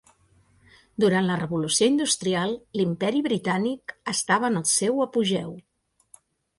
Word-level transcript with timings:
Durant 1.05 1.27
la 1.31 1.35
revolució 1.41 1.91
industrial, 1.91 2.55
l'Imperi 2.81 3.23
Britànic 3.31 3.97
estava 4.17 4.53
en 4.53 4.61
el 4.65 4.69
seu 4.75 5.09
apogeu. 5.11 5.57